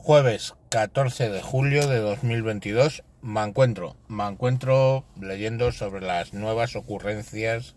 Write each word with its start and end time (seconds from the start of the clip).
Jueves 0.00 0.54
14 0.70 1.28
de 1.28 1.42
julio 1.42 1.86
de 1.86 1.98
2022 1.98 3.02
me 3.20 3.42
encuentro, 3.42 3.96
me 4.06 4.26
encuentro 4.26 5.04
leyendo 5.20 5.70
sobre 5.70 6.00
las 6.00 6.32
nuevas 6.32 6.76
ocurrencias 6.76 7.74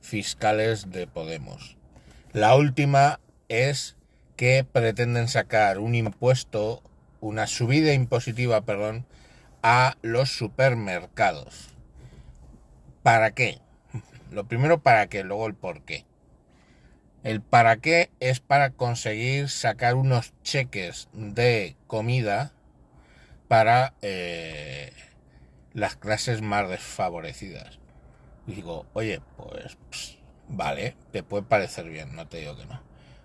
fiscales 0.00 0.90
de 0.90 1.06
Podemos. 1.06 1.76
La 2.32 2.54
última 2.54 3.20
es 3.48 3.96
que 4.36 4.64
pretenden 4.64 5.28
sacar 5.28 5.78
un 5.78 5.94
impuesto, 5.94 6.82
una 7.20 7.46
subida 7.46 7.92
impositiva, 7.92 8.62
perdón, 8.62 9.04
a 9.62 9.96
los 10.00 10.30
supermercados. 10.30 11.70
¿Para 13.02 13.32
qué? 13.32 13.58
Lo 14.30 14.46
primero 14.46 14.78
para 14.80 15.08
qué, 15.08 15.22
luego 15.24 15.46
el 15.46 15.54
por 15.54 15.82
qué. 15.82 16.07
El 17.24 17.42
para 17.42 17.78
qué 17.78 18.10
es 18.20 18.40
para 18.40 18.70
conseguir 18.70 19.48
sacar 19.48 19.96
unos 19.96 20.32
cheques 20.42 21.08
de 21.12 21.76
comida 21.86 22.52
para 23.48 23.94
eh, 24.02 24.92
las 25.72 25.96
clases 25.96 26.42
más 26.42 26.68
desfavorecidas. 26.68 27.78
Digo, 28.46 28.86
oye, 28.92 29.20
pues 29.36 30.18
vale, 30.48 30.96
te 31.10 31.22
puede 31.22 31.42
parecer 31.42 31.88
bien, 31.88 32.14
no 32.14 32.28
te 32.28 32.38
digo 32.38 32.56
que 32.56 32.66
no. 32.66 32.80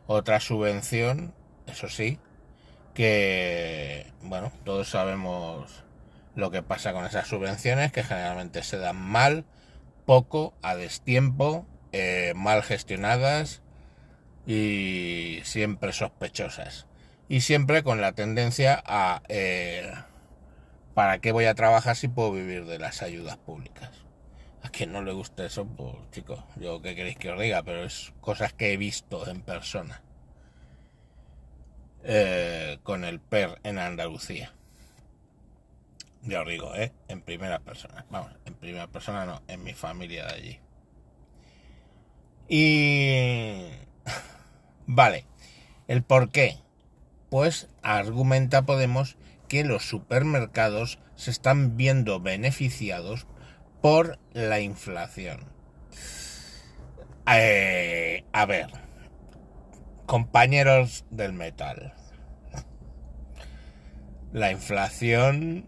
Otra 0.07 0.39
subvención, 0.39 1.33
eso 1.67 1.87
sí, 1.87 2.19
que, 2.93 4.11
bueno, 4.21 4.51
todos 4.65 4.89
sabemos 4.89 5.83
lo 6.35 6.51
que 6.51 6.63
pasa 6.63 6.93
con 6.93 7.05
esas 7.05 7.27
subvenciones, 7.27 7.91
que 7.91 8.03
generalmente 8.03 8.63
se 8.63 8.77
dan 8.77 8.97
mal, 8.97 9.45
poco, 10.05 10.53
a 10.61 10.75
destiempo, 10.75 11.65
eh, 11.91 12.33
mal 12.35 12.63
gestionadas 12.63 13.62
y 14.45 15.39
siempre 15.43 15.93
sospechosas. 15.93 16.87
Y 17.29 17.41
siempre 17.41 17.83
con 17.83 18.01
la 18.01 18.11
tendencia 18.11 18.81
a 18.85 19.23
eh, 19.29 19.91
¿para 20.93 21.19
qué 21.19 21.31
voy 21.31 21.45
a 21.45 21.55
trabajar 21.55 21.95
si 21.95 22.07
puedo 22.07 22.31
vivir 22.31 22.65
de 22.65 22.79
las 22.79 23.01
ayudas 23.01 23.37
públicas? 23.37 23.91
A 24.61 24.69
quien 24.69 24.91
no 24.91 25.01
le 25.01 25.11
guste 25.11 25.45
eso, 25.45 25.65
pues 25.65 25.95
chicos, 26.11 26.39
yo 26.55 26.81
qué 26.81 26.95
queréis 26.95 27.17
que 27.17 27.31
os 27.31 27.39
diga, 27.39 27.63
pero 27.63 27.83
es 27.83 28.13
cosas 28.21 28.53
que 28.53 28.73
he 28.73 28.77
visto 28.77 29.27
en 29.27 29.41
persona. 29.41 30.01
Eh, 32.05 32.79
con 32.83 33.03
el 33.03 33.19
PER 33.19 33.59
en 33.63 33.77
Andalucía. 33.77 34.53
Ya 36.23 36.41
os 36.41 36.47
digo, 36.47 36.73
¿eh? 36.75 36.93
En 37.07 37.21
primera 37.21 37.59
persona. 37.59 38.05
Vamos, 38.09 38.31
en 38.45 38.53
primera 38.55 38.87
persona 38.87 39.25
no, 39.25 39.41
en 39.47 39.63
mi 39.63 39.73
familia 39.73 40.27
de 40.27 40.33
allí. 40.33 40.59
Y... 42.47 43.92
Vale, 44.85 45.25
el 45.87 46.03
por 46.03 46.29
qué. 46.29 46.57
Pues 47.29 47.69
argumenta 47.81 48.63
Podemos 48.63 49.17
que 49.47 49.63
los 49.63 49.87
supermercados 49.87 50.99
se 51.15 51.31
están 51.31 51.77
viendo 51.77 52.19
beneficiados 52.19 53.27
por 53.81 54.19
la 54.33 54.59
inflación. 54.59 55.45
Eh, 57.31 58.25
a 58.33 58.45
ver, 58.45 58.67
compañeros 60.05 61.05
del 61.09 61.33
metal, 61.33 61.93
la 64.31 64.51
inflación 64.51 65.67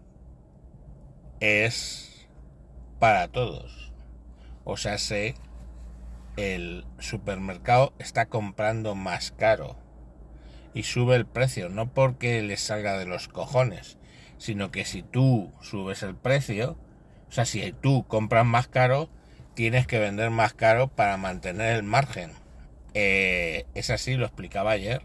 es 1.40 2.26
para 2.98 3.28
todos. 3.28 3.92
O 4.64 4.76
sea, 4.76 4.98
sé, 4.98 5.34
el 6.36 6.84
supermercado 6.98 7.92
está 7.98 8.26
comprando 8.26 8.94
más 8.94 9.32
caro 9.32 9.76
y 10.74 10.82
sube 10.82 11.16
el 11.16 11.26
precio, 11.26 11.70
no 11.70 11.92
porque 11.92 12.42
le 12.42 12.58
salga 12.58 12.98
de 12.98 13.06
los 13.06 13.28
cojones, 13.28 13.96
sino 14.38 14.70
que 14.70 14.84
si 14.84 15.02
tú 15.02 15.52
subes 15.62 16.02
el 16.02 16.14
precio, 16.14 16.76
o 17.28 17.32
sea, 17.32 17.46
si 17.46 17.72
tú 17.72 18.04
compras 18.06 18.44
más 18.44 18.68
caro, 18.68 19.08
tienes 19.54 19.86
que 19.86 19.98
vender 19.98 20.30
más 20.30 20.52
caro 20.52 20.88
para 20.88 21.16
mantener 21.16 21.76
el 21.76 21.82
margen. 21.82 22.32
Eh, 22.92 23.64
es 23.74 23.88
así, 23.88 24.14
lo 24.14 24.26
explicaba 24.26 24.72
ayer. 24.72 25.02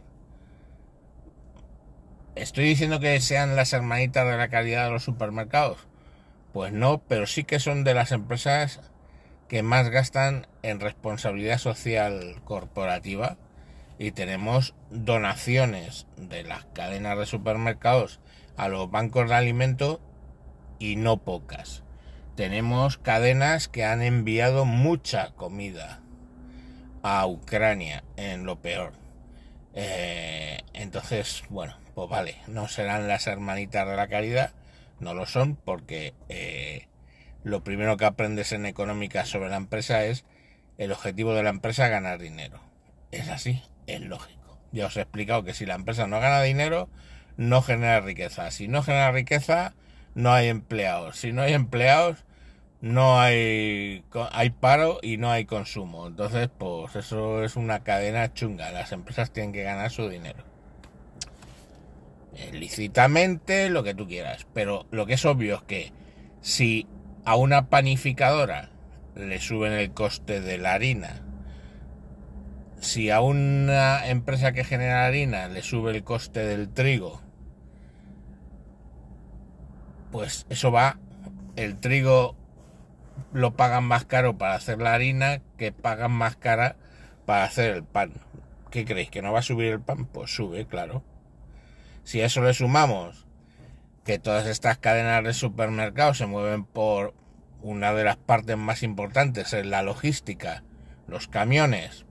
¿Estoy 2.35 2.65
diciendo 2.65 2.99
que 2.99 3.19
sean 3.21 3.55
las 3.55 3.73
hermanitas 3.73 4.27
de 4.27 4.37
la 4.37 4.49
calidad 4.49 4.85
de 4.85 4.91
los 4.91 5.03
supermercados? 5.03 5.87
Pues 6.51 6.73
no, 6.73 7.01
pero 7.07 7.27
sí 7.27 7.45
que 7.45 7.59
son 7.59 7.85
de 7.85 7.93
las 7.93 8.11
empresas 8.11 8.81
que 9.51 9.63
más 9.63 9.89
gastan 9.89 10.47
en 10.63 10.79
responsabilidad 10.79 11.57
social 11.57 12.41
corporativa 12.45 13.35
y 13.99 14.11
tenemos 14.11 14.75
donaciones 14.91 16.07
de 16.15 16.43
las 16.43 16.63
cadenas 16.67 17.17
de 17.17 17.25
supermercados 17.25 18.21
a 18.55 18.69
los 18.69 18.89
bancos 18.89 19.27
de 19.27 19.35
alimentos 19.35 19.99
y 20.79 20.95
no 20.95 21.17
pocas. 21.17 21.83
Tenemos 22.37 22.97
cadenas 22.97 23.67
que 23.67 23.83
han 23.83 24.01
enviado 24.01 24.63
mucha 24.63 25.31
comida 25.31 25.99
a 27.03 27.27
Ucrania 27.27 28.05
en 28.15 28.45
lo 28.45 28.61
peor. 28.61 28.93
Eh, 29.73 30.61
entonces, 30.71 31.43
bueno, 31.49 31.75
pues 31.93 32.09
vale, 32.09 32.37
no 32.47 32.69
serán 32.69 33.09
las 33.09 33.27
hermanitas 33.27 33.85
de 33.85 33.97
la 33.97 34.07
caridad, 34.07 34.53
no 35.01 35.13
lo 35.13 35.25
son 35.25 35.57
porque 35.57 36.13
eh, 36.29 36.87
lo 37.43 37.63
primero 37.63 37.97
que 37.97 38.05
aprendes 38.05 38.51
en 38.51 38.65
económica 38.65 39.25
sobre 39.25 39.49
la 39.49 39.57
empresa 39.57 40.05
es 40.05 40.25
el 40.77 40.91
objetivo 40.91 41.33
de 41.33 41.43
la 41.43 41.49
empresa 41.49 41.87
ganar 41.87 42.19
dinero. 42.19 42.59
Es 43.11 43.29
así, 43.29 43.61
es 43.87 44.01
lógico. 44.01 44.59
Ya 44.71 44.87
os 44.87 44.97
he 44.97 45.01
explicado 45.01 45.43
que 45.43 45.53
si 45.53 45.65
la 45.65 45.75
empresa 45.75 46.07
no 46.07 46.19
gana 46.19 46.41
dinero, 46.41 46.89
no 47.37 47.61
genera 47.61 47.99
riqueza. 47.99 48.49
Si 48.51 48.67
no 48.67 48.83
genera 48.83 49.11
riqueza, 49.11 49.73
no 50.15 50.31
hay 50.31 50.47
empleados. 50.47 51.17
Si 51.17 51.33
no 51.33 51.41
hay 51.41 51.53
empleados, 51.53 52.23
no 52.79 53.19
hay, 53.19 54.03
hay 54.31 54.49
paro 54.51 54.99
y 55.01 55.17
no 55.17 55.29
hay 55.29 55.45
consumo. 55.45 56.07
Entonces, 56.07 56.49
pues 56.57 56.95
eso 56.95 57.43
es 57.43 57.55
una 57.55 57.83
cadena 57.83 58.33
chunga. 58.33 58.71
Las 58.71 58.91
empresas 58.91 59.31
tienen 59.31 59.51
que 59.51 59.63
ganar 59.63 59.91
su 59.91 60.07
dinero. 60.09 60.43
Eh, 62.35 62.51
lícitamente, 62.53 63.69
lo 63.69 63.83
que 63.83 63.93
tú 63.93 64.07
quieras. 64.07 64.47
Pero 64.53 64.85
lo 64.91 65.05
que 65.05 65.13
es 65.15 65.25
obvio 65.25 65.55
es 65.55 65.61
que 65.63 65.91
si 66.41 66.87
a 67.25 67.35
una 67.35 67.69
panificadora 67.69 68.69
le 69.15 69.39
suben 69.39 69.73
el 69.73 69.91
coste 69.91 70.41
de 70.41 70.57
la 70.57 70.73
harina, 70.73 71.21
si 72.79 73.09
a 73.11 73.21
una 73.21 74.07
empresa 74.07 74.53
que 74.53 74.63
genera 74.63 75.05
harina 75.05 75.47
le 75.47 75.61
sube 75.61 75.91
el 75.91 76.03
coste 76.03 76.39
del 76.45 76.69
trigo, 76.69 77.21
pues 80.11 80.45
eso 80.49 80.71
va, 80.71 80.97
el 81.55 81.77
trigo 81.77 82.35
lo 83.33 83.55
pagan 83.55 83.83
más 83.83 84.05
caro 84.05 84.37
para 84.37 84.55
hacer 84.55 84.79
la 84.81 84.93
harina 84.93 85.41
que 85.57 85.71
pagan 85.71 86.11
más 86.11 86.35
cara 86.35 86.75
para 87.25 87.43
hacer 87.43 87.75
el 87.75 87.83
pan. 87.83 88.13
¿Qué 88.71 88.85
creéis? 88.85 89.09
¿Que 89.09 89.21
no 89.21 89.31
va 89.31 89.39
a 89.39 89.43
subir 89.43 89.71
el 89.71 89.81
pan? 89.81 90.05
Pues 90.05 90.33
sube, 90.33 90.65
claro. 90.65 91.03
Si 92.03 92.21
a 92.21 92.25
eso 92.25 92.41
le 92.41 92.53
sumamos 92.53 93.27
que 94.03 94.19
todas 94.19 94.47
estas 94.47 94.77
cadenas 94.77 95.23
de 95.23 95.33
supermercados 95.33 96.17
se 96.17 96.25
mueven 96.25 96.65
por 96.65 97.13
una 97.61 97.93
de 97.93 98.03
las 98.03 98.17
partes 98.17 98.57
más 98.57 98.83
importantes, 98.83 99.53
es 99.53 99.65
la 99.65 99.83
logística, 99.83 100.63
los 101.07 101.27
camiones, 101.27 102.05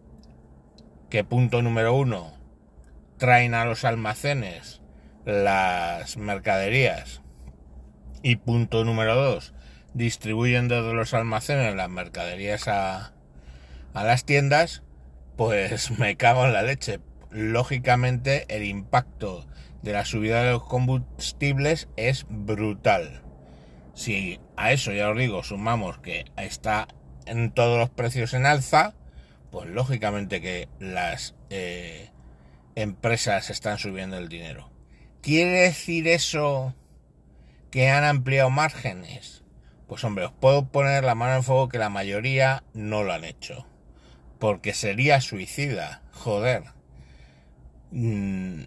que 1.09 1.25
punto 1.25 1.63
número 1.63 1.95
uno, 1.95 2.33
traen 3.19 3.55
a 3.55 3.65
los 3.65 3.85
almacenes 3.85 4.81
las 5.25 6.17
mercaderías 6.17 7.21
y 8.23 8.37
punto 8.37 8.85
número 8.85 9.15
dos, 9.15 9.55
distribuyen 9.95 10.69
desde 10.69 10.95
los 10.95 11.15
almacenes 11.15 11.75
las 11.75 11.91
mercaderías 11.91 12.69
a, 12.69 13.13
a 13.95 14.05
las 14.05 14.25
tiendas, 14.25 14.83
pues 15.37 15.91
me 15.99 16.17
cago 16.17 16.47
en 16.47 16.53
la 16.53 16.63
leche. 16.63 17.01
Lógicamente 17.31 18.45
el 18.49 18.65
impacto 18.65 19.47
de 19.83 19.93
la 19.93 20.05
subida 20.05 20.43
de 20.43 20.53
los 20.53 20.65
combustibles 20.65 21.89
es 21.97 22.27
brutal. 22.29 23.23
Si 23.95 24.41
a 24.57 24.73
eso 24.73 24.93
ya 24.93 25.11
os 25.11 25.19
digo, 25.19 25.43
sumamos 25.43 25.99
que 25.99 26.25
está 26.37 26.89
en 27.27 27.51
todos 27.51 27.79
los 27.79 27.91
precios 27.91 28.35
en 28.35 28.47
alza, 28.47 28.95
pues 29.51 29.69
lógicamente 29.69 30.41
que 30.41 30.69
las 30.79 31.35
eh, 31.51 32.11
empresas 32.75 33.51
están 33.51 33.79
subiendo 33.79 34.17
el 34.17 34.29
dinero. 34.29 34.71
¿Quiere 35.23 35.63
decir 35.63 36.09
eso 36.09 36.75
que 37.71 37.91
han 37.91 38.05
ampliado 38.05 38.51
márgenes? 38.51 39.43
Pues 39.87 40.05
hombre, 40.05 40.27
os 40.27 40.33
puedo 40.33 40.69
poner 40.69 41.05
la 41.05 41.15
mano 41.15 41.37
en 41.37 41.43
fuego 41.43 41.69
que 41.69 41.79
la 41.79 41.91
mayoría 41.91 42.63
no 42.75 43.03
lo 43.03 43.13
han 43.13 43.25
hecho. 43.25 43.67
Porque 44.39 44.73
sería 44.73 45.21
suicida, 45.21 46.03
joder. 46.13 46.65
Mm, 47.91 48.63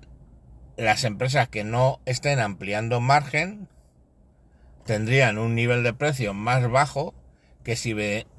las 0.77 1.03
empresas 1.03 1.47
que 1.49 1.63
no 1.63 1.99
estén 2.05 2.39
ampliando 2.39 2.99
margen 2.99 3.67
tendrían 4.85 5.37
un 5.37 5.55
nivel 5.55 5.83
de 5.83 5.93
precio 5.93 6.33
más 6.33 6.69
bajo 6.69 7.13
que 7.63 7.75
si 7.75 7.95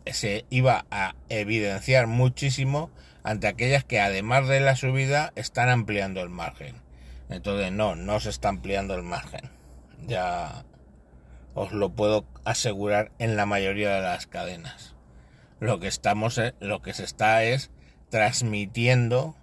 se 0.07 0.45
iba 0.51 0.85
a 0.91 1.15
evidenciar 1.29 2.07
muchísimo 2.07 2.91
ante 3.23 3.47
aquellas 3.47 3.85
que 3.85 4.01
además 4.01 4.49
de 4.49 4.61
la 4.61 4.77
subida 4.77 5.33
están 5.35 5.71
ampliando 5.71 6.21
el 6.21 6.29
margen. 6.29 6.83
Entonces 7.31 7.73
no, 7.73 7.97
no 7.97 8.21
se 8.21 8.29
está 8.29 8.51
ampliando 8.51 8.95
el 8.95 9.03
margen. 9.03 9.51
Ya 10.07 10.65
os 11.55 11.73
lo 11.73 11.91
puedo 11.91 12.27
asegurar 12.45 13.13
en 13.19 13.37
la 13.37 13.47
mayoría 13.47 13.95
de 13.95 14.03
las 14.03 14.27
cadenas. 14.27 14.95
Lo 15.61 15.81
que 15.81 15.89
estamos, 15.89 16.37
eh, 16.37 16.55
lo 16.61 16.83
que 16.83 16.93
se 16.93 17.05
está 17.05 17.43
es 17.45 17.71
transmitiendo 18.11 19.37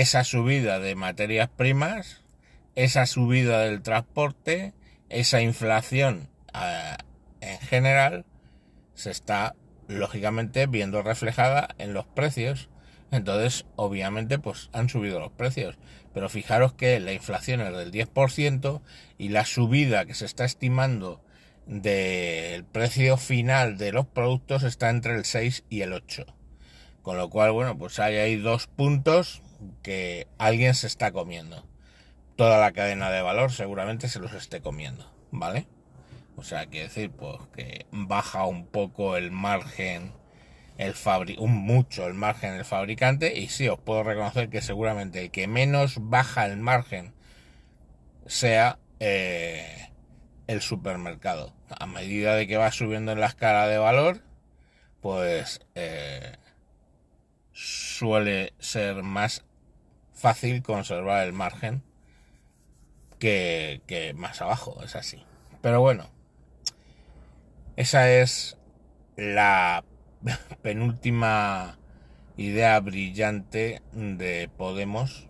esa 0.00 0.24
subida 0.24 0.80
de 0.80 0.96
materias 0.96 1.48
primas, 1.48 2.20
esa 2.74 3.06
subida 3.06 3.60
del 3.60 3.80
transporte, 3.80 4.72
esa 5.08 5.40
inflación 5.40 6.28
eh, 6.52 6.96
en 7.40 7.60
general, 7.60 8.24
se 8.94 9.12
está 9.12 9.54
lógicamente 9.86 10.66
viendo 10.66 11.00
reflejada 11.02 11.68
en 11.78 11.94
los 11.94 12.06
precios. 12.06 12.70
Entonces, 13.12 13.66
obviamente, 13.76 14.40
pues 14.40 14.68
han 14.72 14.88
subido 14.88 15.20
los 15.20 15.30
precios. 15.30 15.78
Pero 16.12 16.28
fijaros 16.28 16.72
que 16.72 16.98
la 16.98 17.12
inflación 17.12 17.60
es 17.60 17.76
del 17.76 17.92
10% 17.92 18.80
y 19.16 19.28
la 19.28 19.44
subida 19.44 20.06
que 20.06 20.14
se 20.14 20.24
está 20.24 20.44
estimando 20.44 21.22
del 21.66 22.64
precio 22.64 23.16
final 23.16 23.78
de 23.78 23.92
los 23.92 24.06
productos 24.06 24.64
está 24.64 24.90
entre 24.90 25.14
el 25.14 25.24
6 25.24 25.62
y 25.70 25.82
el 25.82 25.92
8. 25.92 26.26
Con 27.02 27.16
lo 27.16 27.30
cual, 27.30 27.52
bueno, 27.52 27.78
pues 27.78 28.00
hay 28.00 28.16
ahí 28.16 28.34
dos 28.34 28.66
puntos 28.66 29.40
que 29.82 30.26
alguien 30.38 30.74
se 30.74 30.86
está 30.86 31.12
comiendo. 31.12 31.66
Toda 32.36 32.58
la 32.58 32.72
cadena 32.72 33.10
de 33.10 33.22
valor 33.22 33.52
seguramente 33.52 34.08
se 34.08 34.18
los 34.18 34.32
esté 34.32 34.60
comiendo, 34.60 35.10
¿vale? 35.30 35.66
O 36.36 36.42
sea, 36.42 36.66
quiere 36.66 36.88
decir, 36.88 37.10
pues 37.10 37.38
que 37.54 37.86
baja 37.92 38.44
un 38.44 38.66
poco 38.66 39.16
el 39.16 39.30
margen, 39.30 40.12
el 40.78 40.94
fabri 40.94 41.36
un 41.38 41.52
mucho 41.52 42.06
el 42.06 42.14
margen 42.14 42.54
del 42.54 42.64
fabricante. 42.64 43.38
Y 43.38 43.48
sí, 43.48 43.68
os 43.68 43.78
puedo 43.78 44.02
reconocer 44.02 44.48
que 44.50 44.60
seguramente 44.60 45.22
el 45.22 45.30
que 45.30 45.46
menos 45.46 45.96
baja 46.00 46.46
el 46.46 46.56
margen 46.56 47.14
sea 48.26 48.78
eh, 49.00 49.90
el 50.46 50.60
supermercado. 50.60 51.54
A 51.68 51.86
medida 51.86 52.34
de 52.34 52.46
que 52.46 52.56
va 52.56 52.72
subiendo 52.72 53.12
en 53.12 53.20
la 53.20 53.26
escala 53.26 53.68
de 53.68 53.78
valor, 53.78 54.22
pues 55.00 55.60
eh, 55.74 56.36
suele 57.52 58.54
ser 58.58 59.02
más 59.02 59.44
fácil 60.14 60.62
conservar 60.62 61.24
el 61.26 61.32
margen 61.32 61.82
que, 63.18 64.12
más 64.16 64.42
abajo, 64.42 64.82
es 64.84 64.96
así. 64.96 65.24
Pero 65.62 65.80
bueno, 65.80 66.10
esa 67.76 68.10
es 68.10 68.56
la 69.16 69.84
penúltima 70.62 71.78
idea 72.36 72.78
brillante 72.80 73.80
de 73.92 74.50
Podemos 74.56 75.28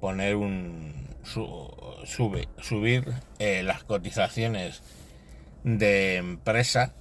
poner 0.00 0.36
un 0.36 1.08
sube, 1.24 2.48
subir 2.60 3.12
eh, 3.38 3.62
las 3.62 3.84
cotizaciones 3.84 4.82
de 5.64 6.16
empresa 6.16 6.92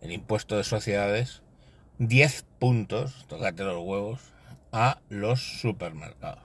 el 0.00 0.12
impuesto 0.12 0.56
de 0.56 0.64
sociedades 0.64 1.42
10 1.98 2.46
puntos, 2.58 3.26
tócate 3.28 3.62
los 3.64 3.82
huevos, 3.84 4.20
a 4.72 5.00
los 5.08 5.60
supermercados. 5.60 6.44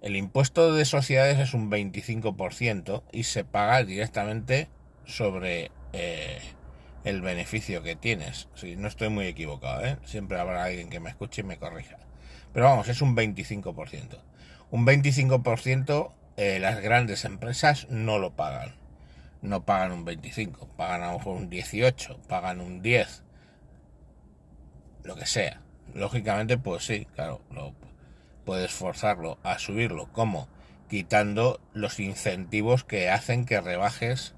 El 0.00 0.16
impuesto 0.16 0.74
de 0.74 0.84
sociedades 0.84 1.38
es 1.38 1.54
un 1.54 1.70
25% 1.70 3.04
y 3.12 3.22
se 3.22 3.44
paga 3.44 3.84
directamente 3.84 4.68
sobre 5.04 5.70
eh, 5.92 6.40
el 7.04 7.20
beneficio 7.20 7.82
que 7.82 7.94
tienes. 7.94 8.48
Si 8.54 8.74
no 8.76 8.88
estoy 8.88 9.10
muy 9.10 9.26
equivocado, 9.26 9.84
¿eh? 9.84 9.98
siempre 10.04 10.40
habrá 10.40 10.64
alguien 10.64 10.90
que 10.90 11.00
me 11.00 11.10
escuche 11.10 11.42
y 11.42 11.44
me 11.44 11.58
corrija. 11.58 11.98
Pero 12.52 12.66
vamos, 12.66 12.88
es 12.88 13.00
un 13.00 13.16
25%. 13.16 14.18
Un 14.70 14.86
25% 14.86 16.12
eh, 16.36 16.58
las 16.58 16.80
grandes 16.80 17.24
empresas 17.24 17.86
no 17.90 18.18
lo 18.18 18.34
pagan. 18.34 18.74
No 19.42 19.64
pagan 19.64 19.92
un 19.92 20.04
25, 20.04 20.68
pagan 20.76 21.02
a 21.02 21.12
lo 21.12 21.18
mejor 21.18 21.36
un 21.36 21.50
18, 21.50 22.20
pagan 22.28 22.60
un 22.60 22.80
10, 22.80 23.22
lo 25.02 25.16
que 25.16 25.26
sea. 25.26 25.60
Lógicamente, 25.94 26.58
pues 26.58 26.84
sí, 26.84 27.06
claro, 27.14 27.40
lo, 27.50 27.74
puedes 28.44 28.72
forzarlo 28.72 29.38
a 29.42 29.58
subirlo. 29.58 30.08
¿Cómo? 30.12 30.48
Quitando 30.88 31.60
los 31.72 32.00
incentivos 32.00 32.84
que 32.84 33.08
hacen 33.08 33.44
que 33.46 33.60
rebajes 33.60 34.34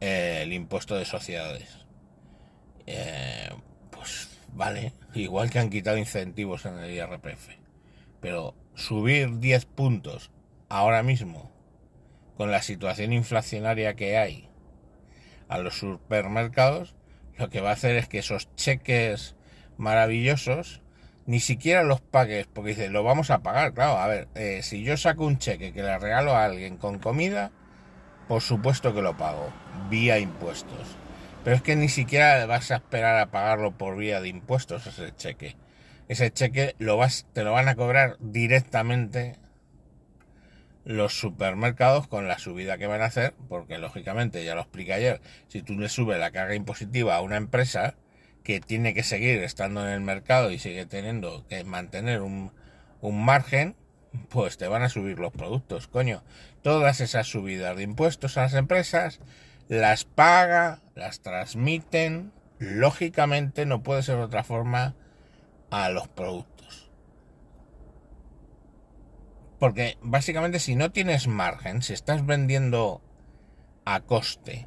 eh, 0.00 0.40
el 0.42 0.52
impuesto 0.52 0.96
de 0.96 1.04
sociedades. 1.04 1.86
Eh, 2.86 3.50
pues 3.90 4.38
vale, 4.52 4.92
igual 5.14 5.50
que 5.50 5.58
han 5.58 5.70
quitado 5.70 5.96
incentivos 5.96 6.66
en 6.66 6.78
el 6.78 6.90
IRPF. 6.90 7.50
Pero 8.20 8.54
subir 8.74 9.38
10 9.38 9.64
puntos 9.66 10.30
ahora 10.68 11.02
mismo, 11.02 11.52
con 12.36 12.50
la 12.50 12.62
situación 12.62 13.12
inflacionaria 13.12 13.94
que 13.94 14.16
hay 14.16 14.48
a 15.48 15.58
los 15.58 15.78
supermercados, 15.78 16.94
lo 17.36 17.48
que 17.48 17.60
va 17.60 17.70
a 17.70 17.74
hacer 17.74 17.96
es 17.96 18.08
que 18.08 18.18
esos 18.18 18.54
cheques 18.56 19.34
maravillosos 19.78 20.82
ni 21.28 21.40
siquiera 21.40 21.82
los 21.82 22.00
pagues, 22.00 22.46
porque 22.46 22.70
dice, 22.70 22.88
lo 22.88 23.02
vamos 23.02 23.30
a 23.30 23.40
pagar, 23.40 23.74
claro, 23.74 23.98
a 23.98 24.06
ver, 24.06 24.28
eh, 24.34 24.60
si 24.62 24.82
yo 24.82 24.96
saco 24.96 25.26
un 25.26 25.36
cheque 25.36 25.74
que 25.74 25.82
le 25.82 25.98
regalo 25.98 26.34
a 26.34 26.46
alguien 26.46 26.78
con 26.78 26.98
comida, 26.98 27.52
por 28.28 28.40
supuesto 28.40 28.94
que 28.94 29.02
lo 29.02 29.14
pago, 29.18 29.52
vía 29.90 30.18
impuestos. 30.18 30.96
Pero 31.44 31.54
es 31.54 31.60
que 31.60 31.76
ni 31.76 31.90
siquiera 31.90 32.46
vas 32.46 32.70
a 32.70 32.76
esperar 32.76 33.18
a 33.18 33.30
pagarlo 33.30 33.76
por 33.76 33.98
vía 33.98 34.22
de 34.22 34.28
impuestos 34.28 34.86
ese 34.86 35.14
cheque. 35.16 35.56
Ese 36.08 36.30
cheque 36.30 36.74
lo 36.78 36.96
vas, 36.96 37.26
te 37.34 37.44
lo 37.44 37.52
van 37.52 37.68
a 37.68 37.74
cobrar 37.74 38.16
directamente 38.20 39.36
los 40.86 41.12
supermercados 41.12 42.08
con 42.08 42.26
la 42.26 42.38
subida 42.38 42.78
que 42.78 42.86
van 42.86 43.02
a 43.02 43.06
hacer, 43.06 43.34
porque 43.50 43.76
lógicamente, 43.76 44.46
ya 44.46 44.54
lo 44.54 44.62
expliqué 44.62 44.94
ayer, 44.94 45.20
si 45.48 45.60
tú 45.60 45.74
le 45.74 45.90
subes 45.90 46.18
la 46.18 46.30
carga 46.30 46.54
impositiva 46.54 47.16
a 47.16 47.20
una 47.20 47.36
empresa, 47.36 47.96
que 48.48 48.60
tiene 48.60 48.94
que 48.94 49.02
seguir 49.02 49.42
estando 49.42 49.86
en 49.86 49.92
el 49.92 50.00
mercado 50.00 50.50
y 50.50 50.58
sigue 50.58 50.86
teniendo 50.86 51.46
que 51.48 51.64
mantener 51.64 52.22
un, 52.22 52.50
margen, 53.02 53.76
pues 54.30 54.56
te 54.56 54.66
van 54.66 54.82
a 54.82 54.88
subir 54.88 55.18
los 55.18 55.34
productos, 55.34 55.86
coño. 55.86 56.24
Todas 56.62 57.02
esas 57.02 57.26
subidas 57.26 57.76
de 57.76 57.82
impuestos 57.82 58.38
a 58.38 58.42
las 58.44 58.54
empresas 58.54 59.20
las 59.68 60.06
paga, 60.06 60.80
las 60.94 61.20
transmiten, 61.20 62.32
lógicamente 62.58 63.66
no 63.66 63.82
puede 63.82 64.02
ser 64.02 64.16
de 64.16 64.22
otra 64.22 64.44
forma 64.44 64.94
a 65.70 65.90
los 65.90 66.08
productos. 66.08 66.90
Porque 69.58 69.98
básicamente 70.00 70.58
si 70.58 70.74
no 70.74 70.90
tienes 70.90 71.28
margen, 71.28 71.82
si 71.82 71.92
estás 71.92 72.24
vendiendo 72.24 73.02
a 73.84 74.00
coste, 74.00 74.66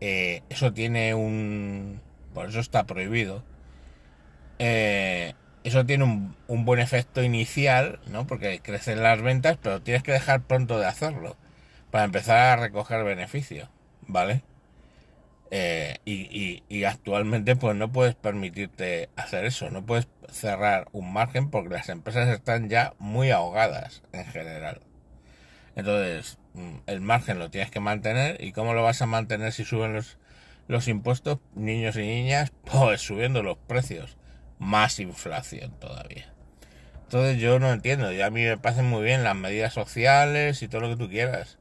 eh, 0.00 0.42
eso 0.48 0.72
tiene 0.72 1.14
un, 1.14 2.00
por 2.36 2.50
eso 2.50 2.60
está 2.60 2.84
prohibido. 2.84 3.42
Eh, 4.58 5.32
eso 5.64 5.86
tiene 5.86 6.04
un, 6.04 6.64
buen 6.66 6.80
efecto 6.80 7.22
inicial, 7.22 7.98
¿no? 8.08 8.26
Porque 8.26 8.60
crecen 8.60 9.02
las 9.02 9.22
ventas, 9.22 9.56
pero 9.62 9.80
tienes 9.80 10.02
que 10.02 10.12
dejar 10.12 10.42
pronto 10.42 10.78
de 10.78 10.84
hacerlo 10.84 11.38
para 11.90 12.04
empezar 12.04 12.36
a 12.36 12.56
recoger 12.56 13.04
beneficio, 13.04 13.70
¿vale? 14.02 14.42
Eh, 15.50 15.96
y, 16.04 16.62
y, 16.68 16.84
actualmente 16.84 17.56
pues 17.56 17.74
no 17.74 17.90
puedes 17.90 18.14
permitirte 18.14 19.08
hacer 19.16 19.46
eso, 19.46 19.70
no 19.70 19.86
puedes 19.86 20.06
cerrar 20.28 20.88
un 20.92 21.14
margen 21.14 21.48
porque 21.48 21.70
las 21.70 21.88
empresas 21.88 22.28
están 22.28 22.68
ya 22.68 22.92
muy 22.98 23.30
ahogadas 23.30 24.02
en 24.12 24.26
general. 24.26 24.82
Entonces, 25.74 26.36
mm, 26.52 26.76
el 26.86 27.00
margen 27.00 27.38
lo 27.38 27.48
tienes 27.50 27.70
que 27.70 27.80
mantener 27.80 28.44
y 28.44 28.52
cómo 28.52 28.74
lo 28.74 28.82
vas 28.82 29.00
a 29.00 29.06
mantener 29.06 29.52
si 29.52 29.64
suben 29.64 29.94
los, 29.94 30.18
los 30.68 30.88
impuestos, 30.88 31.38
niños 31.54 31.96
y 31.96 32.00
niñas, 32.00 32.52
pues 32.64 33.00
subiendo 33.00 33.42
los 33.42 33.58
precios. 33.58 34.16
Más 34.58 35.00
inflación 35.00 35.72
todavía. 35.78 36.32
Entonces 37.02 37.38
yo 37.38 37.58
no 37.58 37.72
entiendo, 37.72 38.10
y 38.12 38.20
a 38.20 38.30
mí 38.30 38.42
me 38.42 38.56
pasan 38.58 38.86
muy 38.88 39.04
bien 39.04 39.22
las 39.22 39.36
medidas 39.36 39.72
sociales 39.72 40.62
y 40.62 40.68
todo 40.68 40.80
lo 40.80 40.88
que 40.88 40.96
tú 40.96 41.08
quieras, 41.08 41.58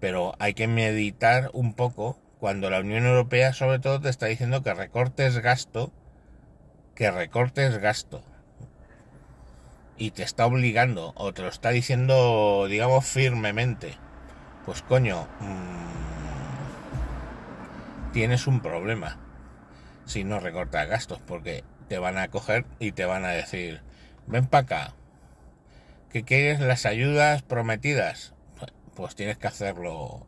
pero 0.00 0.34
hay 0.38 0.52
que 0.52 0.66
meditar 0.66 1.50
un 1.54 1.72
poco 1.72 2.18
cuando 2.38 2.68
la 2.68 2.80
Unión 2.80 3.06
Europea 3.06 3.54
sobre 3.54 3.78
todo 3.78 4.00
te 4.00 4.10
está 4.10 4.26
diciendo 4.26 4.62
que 4.62 4.74
recortes 4.74 5.38
gasto, 5.38 5.92
que 6.94 7.10
recortes 7.10 7.78
gasto. 7.78 8.22
Y 9.96 10.10
te 10.10 10.24
está 10.24 10.44
obligando, 10.46 11.12
o 11.16 11.32
te 11.32 11.42
lo 11.42 11.48
está 11.48 11.70
diciendo, 11.70 12.66
digamos, 12.68 13.06
firmemente. 13.06 13.96
Pues 14.66 14.82
coño, 14.82 15.28
mmm, 15.40 16.21
tienes 18.12 18.46
un 18.46 18.60
problema 18.60 19.18
si 20.04 20.24
no 20.24 20.40
recortas 20.40 20.88
gastos, 20.88 21.20
porque 21.26 21.64
te 21.88 21.98
van 21.98 22.18
a 22.18 22.28
coger 22.28 22.66
y 22.78 22.92
te 22.92 23.04
van 23.04 23.24
a 23.24 23.30
decir, 23.30 23.82
ven 24.26 24.46
para 24.46 24.62
acá, 24.62 24.94
que 26.10 26.24
quieres 26.24 26.60
las 26.60 26.86
ayudas 26.86 27.42
prometidas, 27.42 28.34
pues 28.94 29.14
tienes 29.14 29.38
que 29.38 29.46
hacerlo 29.46 30.26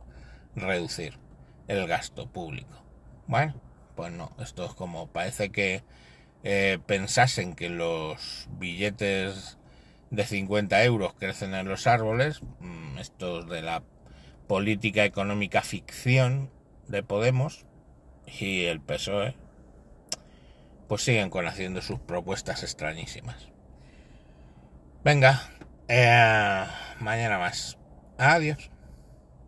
reducir 0.54 1.18
el 1.68 1.86
gasto 1.86 2.26
público. 2.26 2.82
Bueno, 3.26 3.54
pues 3.94 4.12
no, 4.12 4.32
esto 4.38 4.64
es 4.64 4.74
como 4.74 5.08
parece 5.08 5.50
que 5.50 5.82
eh, 6.42 6.78
pensasen 6.86 7.54
que 7.54 7.68
los 7.68 8.48
billetes 8.58 9.58
de 10.10 10.24
50 10.24 10.82
euros 10.84 11.14
crecen 11.14 11.54
en 11.54 11.68
los 11.68 11.86
árboles, 11.86 12.40
mm, 12.60 12.98
estos 12.98 13.48
de 13.48 13.62
la 13.62 13.82
política 14.46 15.04
económica 15.04 15.62
ficción 15.62 16.50
de 16.88 17.02
Podemos 17.02 17.66
y 18.26 18.64
el 18.64 18.80
PSOE, 18.80 19.36
pues 20.88 21.02
siguen 21.02 21.30
con 21.30 21.46
haciendo 21.46 21.82
sus 21.82 22.00
propuestas 22.00 22.62
extrañísimas. 22.62 23.48
Venga, 25.04 25.42
eh, 25.88 26.64
mañana 27.00 27.38
más. 27.38 27.78
Adiós. 28.18 28.70